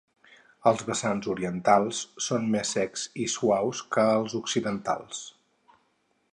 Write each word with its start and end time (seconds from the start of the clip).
Els 0.69 0.79
vessants 0.87 1.27
orientals 1.33 1.99
són 2.29 2.49
més 2.57 2.73
secs 2.77 3.05
i 3.27 3.29
suaus 3.37 3.85
que 3.97 4.09
els 4.17 4.37
occidentals. 4.43 5.25